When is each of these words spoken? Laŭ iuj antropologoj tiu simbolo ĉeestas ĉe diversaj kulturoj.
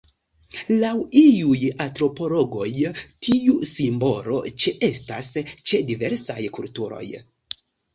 Laŭ 0.83 0.93
iuj 1.21 1.59
antropologoj 1.85 2.67
tiu 3.29 3.55
simbolo 3.75 4.43
ĉeestas 4.67 5.35
ĉe 5.55 5.87
diversaj 5.95 6.43
kulturoj. 6.61 7.09